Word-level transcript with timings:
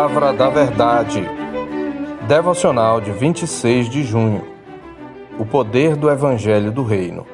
Palavra 0.00 0.32
da 0.32 0.48
Verdade. 0.48 1.28
Devocional 2.26 3.02
de 3.02 3.12
26 3.12 3.90
de 3.90 4.02
junho. 4.02 4.42
O 5.38 5.44
poder 5.44 5.94
do 5.94 6.10
Evangelho 6.10 6.72
do 6.72 6.82
Reino. 6.82 7.26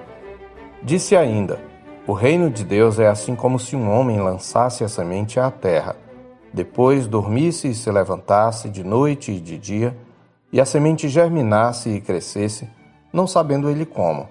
Disse 0.82 1.14
ainda: 1.14 1.60
O 2.08 2.12
reino 2.12 2.50
de 2.50 2.64
Deus 2.64 2.98
é 2.98 3.06
assim 3.06 3.36
como 3.36 3.60
se 3.60 3.76
um 3.76 3.88
homem 3.88 4.18
lançasse 4.18 4.82
a 4.82 4.88
semente 4.88 5.38
à 5.38 5.48
terra, 5.48 5.94
depois 6.52 7.06
dormisse 7.06 7.68
e 7.68 7.74
se 7.74 7.88
levantasse 7.88 8.68
de 8.68 8.82
noite 8.82 9.30
e 9.30 9.38
de 9.38 9.56
dia, 9.56 9.96
e 10.52 10.60
a 10.60 10.64
semente 10.64 11.08
germinasse 11.08 11.88
e 11.90 12.00
crescesse, 12.00 12.68
não 13.12 13.28
sabendo 13.28 13.70
ele 13.70 13.86
como. 13.86 14.28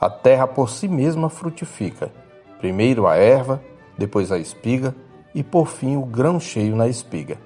A 0.00 0.08
terra 0.08 0.46
por 0.46 0.70
si 0.70 0.88
mesma 0.88 1.28
frutifica, 1.28 2.10
primeiro 2.58 3.06
a 3.06 3.16
erva, 3.16 3.62
depois 3.98 4.32
a 4.32 4.38
espiga 4.38 4.94
e 5.34 5.42
por 5.42 5.66
fim 5.68 5.98
o 5.98 6.06
grão 6.06 6.40
cheio 6.40 6.74
na 6.74 6.88
espiga. 6.88 7.44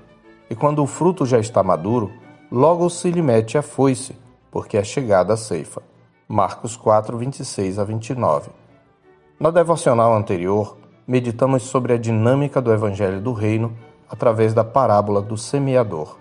E 0.51 0.55
quando 0.57 0.83
o 0.83 0.87
fruto 0.87 1.25
já 1.25 1.39
está 1.39 1.63
maduro, 1.63 2.11
logo 2.51 2.91
se 2.91 3.09
lhe 3.09 3.23
mete 3.23 3.57
a 3.57 3.63
foice, 3.63 4.17
porque 4.51 4.77
é 4.77 4.83
chegada 4.83 5.35
a 5.35 5.37
ceifa. 5.37 5.81
Marcos 6.29 6.77
4, 6.77 7.17
26 7.17 7.79
a 7.79 7.85
29. 7.85 8.51
Na 9.39 9.51
devocional 9.51 10.13
anterior, 10.13 10.77
meditamos 11.07 11.63
sobre 11.63 11.93
a 11.93 11.97
dinâmica 11.97 12.61
do 12.61 12.73
Evangelho 12.73 13.21
do 13.21 13.33
Reino 13.33 13.77
através 14.09 14.53
da 14.53 14.65
parábola 14.65 15.23
do 15.23 15.37
semeador. 15.37 16.19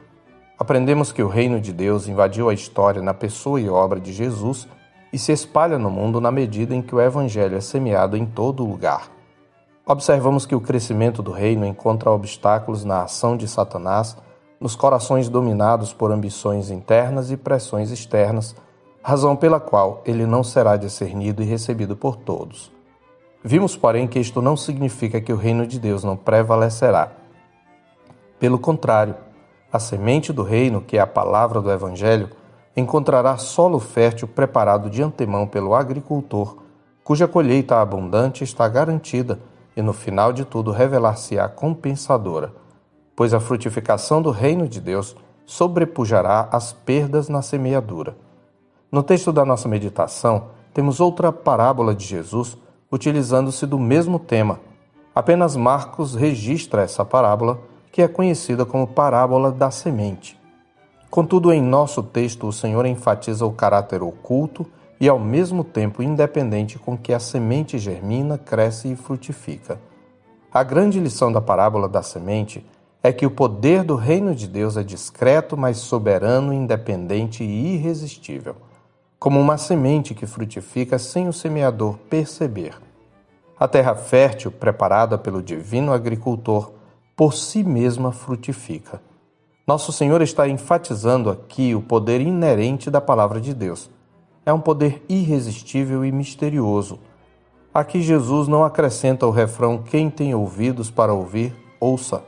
Aprendemos 0.59 1.12
que 1.12 1.23
o 1.23 1.28
reino 1.28 1.59
de 1.59 1.73
Deus 1.73 2.08
invadiu 2.08 2.50
a 2.50 2.54
história 2.54 3.02
na 3.02 3.14
pessoa 3.14 3.59
e 3.59 3.68
obra 3.68 4.00
de 4.00 4.14
Jesus 4.14 4.68
e 5.12 5.18
se 5.18 5.32
espalha 5.32 5.80
no 5.80 5.90
mundo 5.90 6.22
na 6.22 6.32
medida 6.32 6.76
em 6.76 6.82
que 6.84 6.94
o 6.94 7.02
Evangelho 7.02 7.58
é 7.58 7.62
semeado 7.62 8.16
em 8.16 8.26
todo 8.26 8.66
lugar. 8.66 9.09
Observamos 9.86 10.46
que 10.46 10.54
o 10.54 10.62
crescimento 10.62 11.23
do 11.23 11.32
reino 11.32 11.66
encontra 11.66 12.12
obstáculos 12.12 12.86
na 12.86 13.03
ação 13.03 13.36
de 13.36 13.48
Satanás 13.48 14.16
nos 14.60 14.76
corações 14.76 15.30
dominados 15.30 15.94
por 15.94 16.12
ambições 16.12 16.70
internas 16.70 17.32
e 17.32 17.38
pressões 17.38 17.92
externas, 17.92 18.56
razão 19.02 19.36
pela 19.36 19.60
qual 19.60 20.02
ele 20.06 20.26
não 20.26 20.44
será 20.44 20.76
discernido 20.76 21.42
e 21.42 21.46
recebido 21.46 21.96
por 21.96 22.16
todos. 22.18 22.72
Vimos, 23.44 23.78
porém, 23.78 24.08
que 24.08 24.20
isto 24.20 24.42
não 24.42 24.58
significa 24.58 25.22
que 25.22 25.32
o 25.32 25.38
reino 25.38 25.66
de 25.66 25.80
Deus 25.80 26.04
não 26.04 26.18
prevalecerá. 26.18 27.12
Pelo 28.38 28.60
contrário, 28.60 29.16
a 29.72 29.80
semente 29.80 30.34
do 30.34 30.44
reino, 30.44 30.82
que 30.82 30.98
é 30.98 31.00
a 31.00 31.08
palavra 31.08 31.62
do 31.62 31.72
Evangelho, 31.72 32.30
encontrará 32.76 33.38
solo 33.38 33.80
fértil 33.80 34.28
preparado 34.28 34.90
de 34.90 35.02
antemão 35.02 35.48
pelo 35.48 35.74
agricultor, 35.74 36.58
cuja 37.04 37.28
colheita 37.28 37.82
abundante 37.82 38.44
está 38.44 38.68
garantida 38.68 39.40
e 39.76 39.82
no 39.82 39.94
final 39.94 40.34
de 40.34 40.44
tudo 40.44 40.72
revelar-se-á 40.72 41.48
compensadora, 41.48 42.54
pois 43.20 43.34
a 43.34 43.39
frutificação 43.42 44.22
do 44.22 44.31
reino 44.31 44.66
de 44.66 44.80
Deus 44.80 45.14
sobrepujará 45.45 46.48
as 46.53 46.72
perdas 46.72 47.28
na 47.28 47.42
semeadura. 47.42 48.16
No 48.89 49.03
texto 49.03 49.34
da 49.34 49.44
nossa 49.44 49.67
meditação, 49.67 50.52
temos 50.73 51.02
outra 51.02 51.30
parábola 51.30 51.94
de 51.94 52.06
Jesus 52.06 52.58
utilizando-se 52.90 53.66
do 53.66 53.78
mesmo 53.78 54.20
tema. 54.20 54.62
Apenas 55.14 55.58
Marcos 55.58 56.16
registra 56.16 56.84
essa 56.84 57.03
parábola, 57.03 57.59
que 57.92 58.02
é 58.02 58.08
conhecida 58.08 58.66
como 58.66 58.88
parábola 58.88 59.52
da 59.52 59.70
semente. 59.70 60.40
Contudo, 61.12 61.52
em 61.52 61.62
nosso 61.62 62.02
texto, 62.02 62.47
o 62.47 62.53
Senhor 62.53 62.86
enfatiza 62.86 63.45
o 63.45 63.52
caráter 63.52 64.02
oculto 64.02 64.66
e 64.97 65.09
ao 65.09 65.20
mesmo 65.20 65.66
tempo 65.66 66.02
independente 66.02 66.80
com 66.80 66.97
que 66.97 67.12
a 67.12 67.20
semente 67.20 67.78
germina, 67.78 68.38
cresce 68.38 68.94
e 68.94 68.95
frutifica. 68.95 69.78
A 70.53 70.64
grande 70.64 71.02
lição 71.02 71.34
da 71.34 71.42
parábola 71.42 71.90
da 71.90 72.02
semente 72.02 72.66
é 73.02 73.14
que 73.14 73.25
o 73.25 73.31
poder 73.31 73.83
do 73.83 73.95
reino 73.95 74.36
de 74.36 74.47
Deus 74.47 74.78
é 74.78 74.83
discreto, 74.83 75.55
mas 75.55 75.78
soberano, 75.78 76.53
independente 76.53 77.44
e 77.44 77.75
irresistível, 77.75 78.56
como 79.18 79.40
uma 79.40 79.57
semente 79.57 80.13
que 80.13 80.25
frutifica 80.25 81.00
sem 81.00 81.28
o 81.28 81.34
semeador 81.34 81.97
perceber. 82.09 82.75
A 83.57 83.68
terra 83.68 83.96
fértil, 83.96 84.51
preparada 84.51 85.18
pelo 85.18 85.41
divino 85.41 85.94
agricultor, 85.94 86.72
por 87.16 87.34
si 87.34 87.63
mesma 87.63 88.12
frutifica. 88.12 89.01
Nosso 89.68 89.91
Senhor 89.91 90.22
está 90.22 90.47
enfatizando 90.47 91.29
aqui 91.29 91.75
o 91.75 91.81
poder 91.81 92.22
inerente 92.22 92.90
da 92.90 93.01
palavra 93.01 93.40
de 93.40 93.53
Deus 93.53 93.90
é 94.50 94.53
um 94.53 94.59
poder 94.59 95.03
irresistível 95.07 96.03
e 96.03 96.12
misterioso. 96.12 97.00
Aqui 97.74 98.01
Jesus 98.01 98.47
não 98.47 98.63
acrescenta 98.63 99.25
o 99.25 99.31
refrão: 99.31 99.78
Quem 99.78 100.09
tem 100.09 100.34
ouvidos 100.34 100.90
para 100.90 101.13
ouvir, 101.13 101.56
ouça. 101.79 102.24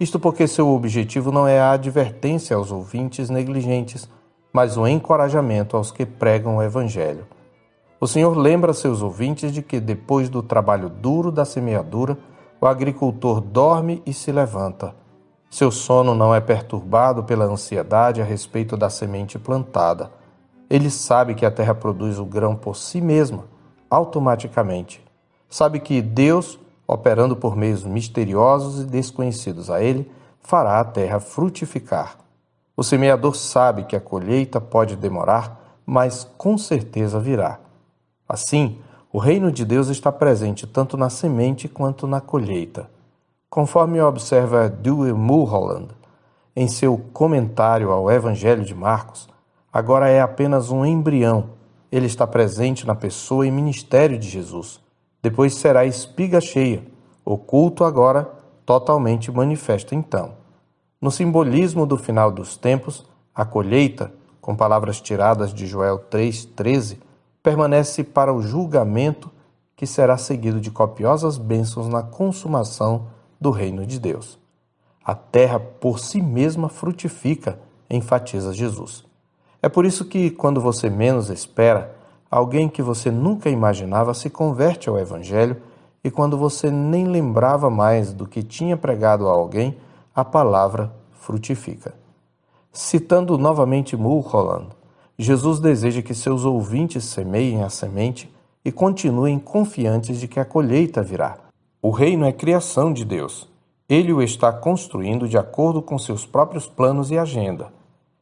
Isto 0.00 0.18
porque 0.18 0.46
seu 0.46 0.68
objetivo 0.68 1.32
não 1.32 1.46
é 1.46 1.60
a 1.60 1.72
advertência 1.72 2.56
aos 2.56 2.70
ouvintes 2.70 3.28
negligentes, 3.28 4.08
mas 4.52 4.76
o 4.76 4.86
encorajamento 4.86 5.76
aos 5.76 5.90
que 5.90 6.06
pregam 6.06 6.56
o 6.56 6.62
Evangelho. 6.62 7.26
O 8.00 8.06
Senhor 8.06 8.36
lembra 8.36 8.72
seus 8.72 9.02
ouvintes 9.02 9.52
de 9.52 9.60
que, 9.60 9.80
depois 9.80 10.28
do 10.28 10.40
trabalho 10.40 10.88
duro 10.88 11.32
da 11.32 11.44
semeadura, 11.44 12.16
o 12.60 12.66
agricultor 12.66 13.40
dorme 13.40 14.00
e 14.06 14.12
se 14.12 14.30
levanta. 14.30 14.94
Seu 15.50 15.70
sono 15.70 16.14
não 16.14 16.34
é 16.34 16.40
perturbado 16.40 17.24
pela 17.24 17.46
ansiedade 17.46 18.20
a 18.20 18.24
respeito 18.24 18.76
da 18.76 18.88
semente 18.88 19.38
plantada. 19.38 20.12
Ele 20.70 20.90
sabe 20.90 21.34
que 21.34 21.46
a 21.46 21.50
terra 21.50 21.74
produz 21.74 22.18
o 22.18 22.24
grão 22.24 22.54
por 22.54 22.76
si 22.76 23.00
mesma, 23.00 23.46
automaticamente. 23.90 25.02
Sabe 25.48 25.80
que 25.80 26.02
Deus, 26.02 26.60
operando 26.88 27.36
por 27.36 27.54
meios 27.54 27.84
misteriosos 27.84 28.80
e 28.80 28.84
desconhecidos 28.86 29.68
a 29.68 29.82
ele, 29.82 30.10
fará 30.40 30.80
a 30.80 30.84
terra 30.84 31.20
frutificar. 31.20 32.16
O 32.74 32.82
semeador 32.82 33.36
sabe 33.36 33.84
que 33.84 33.94
a 33.94 34.00
colheita 34.00 34.58
pode 34.58 34.96
demorar, 34.96 35.80
mas 35.84 36.26
com 36.38 36.56
certeza 36.56 37.20
virá. 37.20 37.58
Assim, 38.26 38.78
o 39.12 39.18
reino 39.18 39.52
de 39.52 39.64
Deus 39.64 39.88
está 39.88 40.10
presente 40.10 40.66
tanto 40.66 40.96
na 40.96 41.10
semente 41.10 41.68
quanto 41.68 42.06
na 42.06 42.20
colheita. 42.20 42.88
Conforme 43.50 44.00
observa 44.00 44.68
Dewey 44.68 45.12
Mulholland 45.12 45.88
em 46.56 46.68
seu 46.68 46.98
comentário 47.12 47.90
ao 47.90 48.10
Evangelho 48.10 48.64
de 48.64 48.74
Marcos, 48.74 49.28
agora 49.72 50.08
é 50.08 50.20
apenas 50.20 50.70
um 50.70 50.84
embrião. 50.84 51.50
Ele 51.90 52.06
está 52.06 52.26
presente 52.26 52.86
na 52.86 52.94
pessoa 52.94 53.46
e 53.46 53.50
ministério 53.50 54.18
de 54.18 54.28
Jesus. 54.28 54.80
Depois 55.22 55.54
será 55.54 55.84
espiga 55.84 56.40
cheia, 56.40 56.84
oculto 57.24 57.84
agora, 57.84 58.30
totalmente 58.64 59.30
manifesto 59.30 59.94
então. 59.94 60.32
No 61.00 61.10
simbolismo 61.10 61.86
do 61.86 61.96
final 61.96 62.30
dos 62.30 62.56
tempos, 62.56 63.06
a 63.34 63.44
colheita, 63.44 64.12
com 64.40 64.56
palavras 64.56 65.00
tiradas 65.00 65.52
de 65.52 65.66
Joel 65.66 65.98
3,13, 66.10 66.98
permanece 67.42 68.02
para 68.02 68.32
o 68.32 68.42
julgamento 68.42 69.30
que 69.76 69.86
será 69.86 70.16
seguido 70.16 70.60
de 70.60 70.70
copiosas 70.70 71.38
bênçãos 71.38 71.88
na 71.88 72.02
consumação 72.02 73.06
do 73.40 73.50
reino 73.50 73.86
de 73.86 73.98
Deus. 73.98 74.38
A 75.04 75.14
terra 75.14 75.60
por 75.60 76.00
si 76.00 76.20
mesma 76.20 76.68
frutifica, 76.68 77.58
enfatiza 77.88 78.52
Jesus. 78.52 79.04
É 79.62 79.68
por 79.68 79.86
isso 79.86 80.04
que, 80.04 80.30
quando 80.30 80.60
você 80.60 80.90
menos 80.90 81.30
espera, 81.30 81.96
alguém 82.30 82.68
que 82.68 82.82
você 82.82 83.10
nunca 83.10 83.48
imaginava 83.48 84.14
se 84.14 84.28
converte 84.28 84.88
ao 84.88 84.98
Evangelho 84.98 85.56
e 86.02 86.10
quando 86.10 86.38
você 86.38 86.70
nem 86.70 87.06
lembrava 87.06 87.68
mais 87.70 88.12
do 88.12 88.26
que 88.26 88.42
tinha 88.42 88.76
pregado 88.76 89.28
a 89.28 89.32
alguém, 89.32 89.76
a 90.14 90.24
palavra 90.24 90.92
frutifica. 91.12 91.94
Citando 92.72 93.36
novamente 93.36 93.96
Mulholland, 93.96 94.68
Jesus 95.18 95.58
deseja 95.58 96.00
que 96.00 96.14
seus 96.14 96.44
ouvintes 96.44 97.04
semeiem 97.04 97.62
a 97.62 97.68
semente 97.68 98.32
e 98.64 98.70
continuem 98.70 99.38
confiantes 99.38 100.20
de 100.20 100.28
que 100.28 100.38
a 100.38 100.44
colheita 100.44 101.02
virá. 101.02 101.38
O 101.82 101.90
reino 101.90 102.24
é 102.24 102.32
criação 102.32 102.92
de 102.92 103.04
Deus. 103.04 103.48
Ele 103.88 104.12
o 104.12 104.22
está 104.22 104.52
construindo 104.52 105.28
de 105.28 105.38
acordo 105.38 105.80
com 105.80 105.98
seus 105.98 106.26
próprios 106.26 106.66
planos 106.66 107.10
e 107.10 107.18
agenda. 107.18 107.72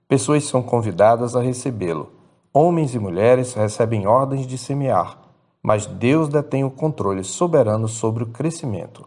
Pessoas 0.09 0.45
são 0.45 0.63
convidadas 0.63 1.35
a 1.35 1.41
recebê-lo. 1.41 2.16
Homens 2.59 2.95
e 2.95 2.99
mulheres 2.99 3.53
recebem 3.53 4.07
ordens 4.07 4.47
de 4.47 4.57
semear, 4.57 5.19
mas 5.63 5.85
Deus 5.85 6.27
detém 6.27 6.65
o 6.65 6.71
controle 6.71 7.23
soberano 7.23 7.87
sobre 7.87 8.23
o 8.25 8.29
crescimento. 8.29 9.07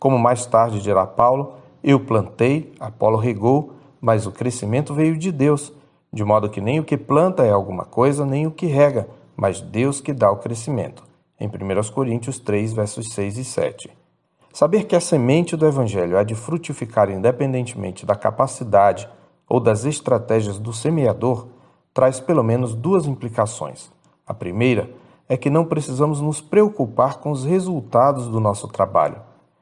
Como 0.00 0.18
mais 0.18 0.44
tarde 0.46 0.82
dirá 0.82 1.06
Paulo, 1.06 1.52
eu 1.80 2.00
plantei, 2.00 2.74
Apolo 2.80 3.16
regou, 3.16 3.74
mas 4.00 4.26
o 4.26 4.32
crescimento 4.32 4.92
veio 4.94 5.16
de 5.16 5.30
Deus, 5.30 5.72
de 6.12 6.24
modo 6.24 6.50
que 6.50 6.60
nem 6.60 6.80
o 6.80 6.84
que 6.84 6.96
planta 6.96 7.46
é 7.46 7.52
alguma 7.52 7.84
coisa, 7.84 8.26
nem 8.26 8.48
o 8.48 8.50
que 8.50 8.66
rega, 8.66 9.08
mas 9.36 9.60
Deus 9.60 10.00
que 10.00 10.12
dá 10.12 10.28
o 10.32 10.38
crescimento. 10.38 11.04
Em 11.38 11.46
1 11.46 11.92
Coríntios 11.94 12.40
3, 12.40 12.72
versos 12.72 13.12
6 13.12 13.38
e 13.38 13.44
7. 13.44 13.96
Saber 14.52 14.86
que 14.86 14.96
a 14.96 15.00
semente 15.00 15.54
do 15.54 15.68
Evangelho 15.68 16.18
há 16.18 16.24
de 16.24 16.34
frutificar 16.34 17.08
independentemente 17.08 18.04
da 18.04 18.16
capacidade 18.16 19.08
ou 19.48 19.60
das 19.60 19.84
estratégias 19.84 20.58
do 20.58 20.72
semeador 20.72 21.46
traz 21.98 22.20
pelo 22.20 22.44
menos 22.44 22.76
duas 22.76 23.06
implicações. 23.06 23.90
A 24.24 24.32
primeira 24.32 24.88
é 25.28 25.36
que 25.36 25.50
não 25.50 25.64
precisamos 25.64 26.20
nos 26.20 26.40
preocupar 26.40 27.18
com 27.18 27.32
os 27.32 27.44
resultados 27.44 28.28
do 28.28 28.38
nosso 28.38 28.68
trabalho. 28.68 29.16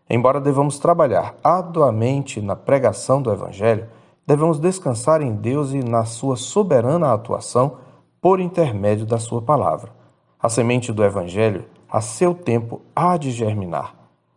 Embora 0.07 0.39
devamos 0.39 0.79
trabalhar 0.79 1.35
arduamente 1.43 2.39
na 2.43 2.55
pregação 2.55 3.23
do 3.23 3.33
Evangelho, 3.33 3.89
devemos 4.27 4.61
descansar 4.61 5.23
em 5.23 5.35
Deus 5.35 5.73
e 5.73 5.79
na 5.79 6.05
sua 6.05 6.37
soberana 6.37 7.11
atuação 7.11 7.79
por 8.21 8.39
intermédio 8.39 9.07
da 9.07 9.19
sua 9.19 9.41
palavra. 9.41 9.91
A 10.39 10.51
semente 10.51 10.93
do 10.93 11.03
Evangelho, 11.03 11.65
a 11.91 12.03
seu 12.03 12.35
tempo, 12.35 12.83
há 12.95 13.17
de 13.17 13.31
germinar. 13.31 13.95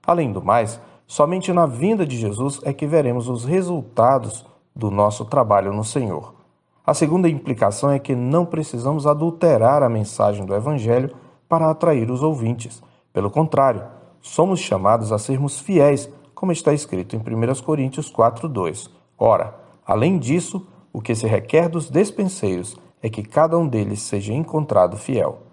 Além 0.08 0.32
do 0.32 0.42
mais, 0.42 0.80
somente 1.06 1.52
na 1.52 1.66
vinda 1.66 2.06
de 2.06 2.16
Jesus 2.16 2.62
é 2.64 2.72
que 2.72 2.88
veremos 2.88 3.28
os 3.28 3.44
resultados 3.44 4.46
do 4.74 4.90
nosso 4.90 5.26
trabalho 5.26 5.74
no 5.74 5.84
Senhor. 5.84 6.39
A 6.90 6.94
segunda 6.96 7.30
implicação 7.30 7.92
é 7.92 8.00
que 8.00 8.16
não 8.16 8.44
precisamos 8.44 9.06
adulterar 9.06 9.84
a 9.84 9.90
mensagem 9.90 10.44
do 10.44 10.56
Evangelho 10.56 11.16
para 11.48 11.70
atrair 11.70 12.10
os 12.10 12.24
ouvintes. 12.24 12.82
Pelo 13.14 13.30
contrário, 13.30 13.84
somos 14.20 14.60
chamados 14.60 15.12
a 15.12 15.20
sermos 15.20 15.60
fiéis, 15.60 16.12
como 16.34 16.52
está 16.52 16.74
escrito 16.74 17.16
em 17.16 17.20
1 17.20 17.62
Coríntios 17.62 18.12
4:2. 18.12 18.90
Ora, 19.20 19.54
além 19.86 20.18
disso, 20.18 20.66
o 20.92 21.00
que 21.00 21.14
se 21.14 21.28
requer 21.28 21.70
dos 21.70 21.92
despenseiros 21.92 22.76
é 23.04 23.08
que 23.08 23.22
cada 23.22 23.56
um 23.56 23.68
deles 23.68 24.02
seja 24.02 24.34
encontrado 24.34 24.98
fiel. 24.98 25.44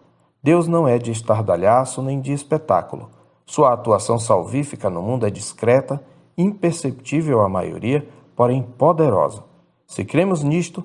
Deus 0.42 0.66
não 0.66 0.88
é 0.88 0.96
de 0.96 1.10
estardalhaço 1.10 2.00
nem 2.00 2.18
de 2.18 2.32
espetáculo. 2.32 3.10
Sua 3.44 3.74
atuação 3.74 4.18
salvífica 4.18 4.88
no 4.88 5.02
mundo 5.02 5.26
é 5.26 5.30
discreta, 5.30 6.02
imperceptível 6.34 7.42
à 7.42 7.48
maioria, 7.50 8.08
porém 8.34 8.62
poderosa. 8.62 9.44
Se 9.86 10.02
cremos 10.02 10.42
nisto, 10.42 10.82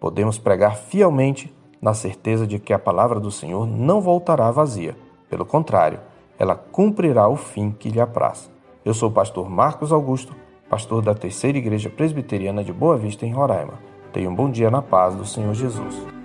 podemos 0.00 0.38
pregar 0.38 0.76
fielmente 0.76 1.54
na 1.80 1.94
certeza 1.94 2.46
de 2.46 2.58
que 2.58 2.72
a 2.72 2.78
palavra 2.78 3.20
do 3.20 3.30
Senhor 3.30 3.66
não 3.66 4.00
voltará 4.00 4.50
vazia. 4.50 4.96
Pelo 5.28 5.44
contrário, 5.44 6.00
ela 6.38 6.56
cumprirá 6.56 7.28
o 7.28 7.36
fim 7.36 7.70
que 7.70 7.90
lhe 7.90 8.00
apraz. 8.00 8.50
Eu 8.84 8.94
sou 8.94 9.10
o 9.10 9.12
pastor 9.12 9.48
Marcos 9.48 9.92
Augusto, 9.92 10.34
pastor 10.68 11.02
da 11.02 11.14
Terceira 11.14 11.58
Igreja 11.58 11.90
Presbiteriana 11.90 12.64
de 12.64 12.72
Boa 12.72 12.96
Vista, 12.96 13.26
em 13.26 13.32
Roraima. 13.32 13.74
Tenha 14.12 14.28
um 14.28 14.34
bom 14.34 14.50
dia 14.50 14.70
na 14.70 14.82
paz 14.82 15.14
do 15.14 15.26
Senhor 15.26 15.54
Jesus. 15.54 16.19